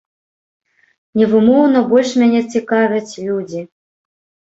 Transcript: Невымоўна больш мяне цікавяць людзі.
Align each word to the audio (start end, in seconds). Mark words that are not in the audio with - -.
Невымоўна 1.21 1.79
больш 1.93 2.09
мяне 2.25 2.43
цікавяць 2.57 3.17
людзі. 3.31 3.61